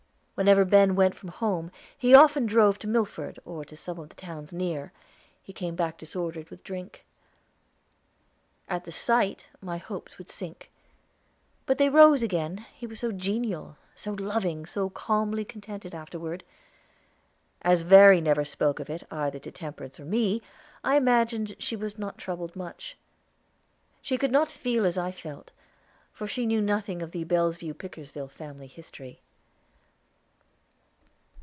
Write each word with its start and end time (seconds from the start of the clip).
Whenever 0.35 0.65
Ben 0.65 0.95
went 0.95 1.13
from 1.13 1.29
home, 1.29 1.65
and 1.65 1.71
he 1.99 2.15
often 2.15 2.47
drove 2.47 2.79
to 2.79 2.87
Milford, 2.87 3.37
or 3.45 3.63
to 3.63 3.77
some 3.77 3.99
of 3.99 4.09
the 4.09 4.15
towns 4.15 4.51
near, 4.51 4.91
he 5.39 5.53
came 5.53 5.75
back 5.75 5.99
disordered 5.99 6.49
with 6.49 6.63
drink. 6.63 7.05
At 8.67 8.85
the 8.85 8.91
sight 8.91 9.45
my 9.61 9.77
hopes 9.77 10.17
would 10.17 10.31
sink. 10.31 10.71
But 11.67 11.77
they 11.77 11.89
rose 11.89 12.23
again, 12.23 12.65
he 12.73 12.87
was 12.87 13.01
so 13.01 13.11
genial, 13.11 13.77
so 13.93 14.13
loving, 14.13 14.65
so 14.65 14.89
calmly 14.89 15.45
contented 15.45 15.93
afterward. 15.93 16.43
As 17.61 17.83
Verry 17.83 18.19
never 18.19 18.43
spoke 18.43 18.79
of 18.79 18.89
it 18.89 19.03
either 19.11 19.37
to 19.37 19.51
Temperance 19.51 19.99
or 19.99 20.05
me, 20.05 20.41
I 20.83 20.95
imagined 20.97 21.53
she 21.59 21.75
was 21.75 21.99
not 21.99 22.17
troubled 22.17 22.55
much. 22.55 22.97
She 24.01 24.17
could 24.17 24.31
not 24.31 24.49
feel 24.49 24.87
as 24.87 24.97
I 24.97 25.11
felt, 25.11 25.51
for 26.11 26.25
she 26.25 26.47
knew 26.47 26.61
nothing 26.61 27.03
of 27.03 27.11
the 27.11 27.25
Bellevue 27.25 27.75
Pickersgill 27.75 28.27
family 28.29 28.65
history. 28.65 29.19